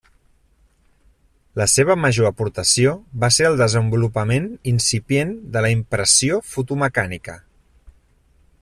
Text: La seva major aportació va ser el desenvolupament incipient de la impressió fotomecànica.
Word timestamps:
La 1.61 1.67
seva 1.73 1.95
major 2.05 2.29
aportació 2.29 2.93
va 3.25 3.29
ser 3.37 3.47
el 3.49 3.59
desenvolupament 3.61 4.49
incipient 4.73 5.37
de 5.57 5.65
la 5.67 5.71
impressió 5.77 6.41
fotomecànica. 6.55 7.37